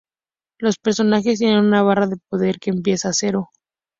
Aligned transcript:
Los 0.57 0.79
personajes 0.79 1.37
tienen 1.37 1.59
una 1.63 1.83
barra 1.83 2.07
de 2.07 2.17
poder 2.27 2.57
que 2.59 2.71
empieza 2.71 3.09
a 3.09 3.13
cero. 3.13 3.51